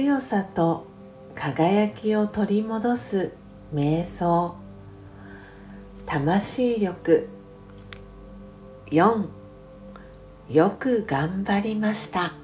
[0.00, 0.86] 強さと
[1.34, 3.32] 輝きを取り戻す
[3.74, 4.54] 瞑想。
[6.06, 7.28] 魂力。
[8.92, 9.26] 4
[10.50, 12.34] よく頑張りました。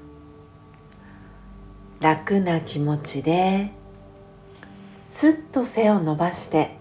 [2.01, 3.71] 楽な気持ちで
[5.05, 6.75] すっと背を伸ばして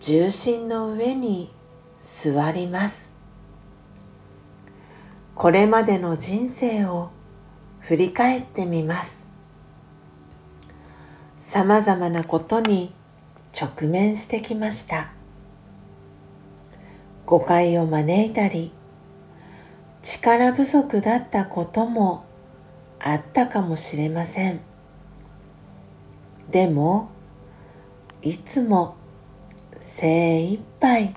[0.00, 1.52] 重心の上に
[2.02, 3.12] 座ります。
[5.34, 7.10] これまでの人生を
[7.80, 9.25] 振り返ってみます。
[11.48, 12.92] さまざまなことに
[13.56, 15.12] 直面してきました。
[17.24, 18.72] 誤解を招いたり
[20.02, 22.24] 力不足だったことも
[22.98, 24.60] あったかもしれません。
[26.50, 27.10] でも
[28.22, 28.96] いつも
[29.80, 31.14] 精一杯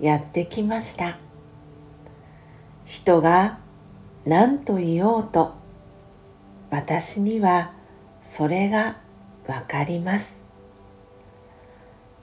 [0.00, 1.18] やってきました。
[2.86, 3.58] 人が
[4.24, 5.52] 何と言おうと
[6.70, 7.74] 私には
[8.22, 9.06] それが
[9.48, 10.36] わかります。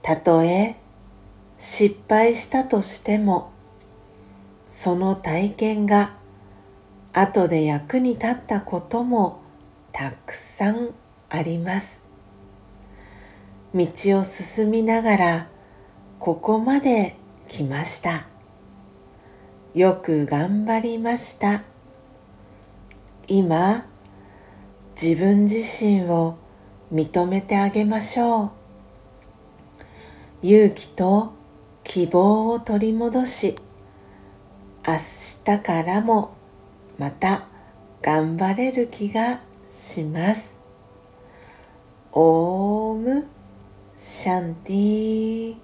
[0.00, 0.76] たとえ
[1.58, 3.50] 失敗したとしても
[4.70, 6.14] その体験が
[7.12, 9.40] 後で役に立ったことも
[9.90, 10.90] たくさん
[11.28, 12.02] あります。
[13.74, 13.86] 道
[14.18, 15.48] を進みながら
[16.20, 17.16] ここまで
[17.48, 18.26] 来ました。
[19.74, 21.64] よく頑張りました。
[23.26, 23.86] 今
[25.00, 26.38] 自分自身を
[26.92, 28.50] 認めてあげましょう。
[30.42, 31.32] 勇気と
[31.82, 33.56] 希望を取り戻し
[34.86, 34.94] 明
[35.44, 36.34] 日からも
[36.98, 37.46] また
[38.02, 40.58] 頑張れる気がします。
[42.12, 43.26] オーム
[43.96, 45.55] シャンティー。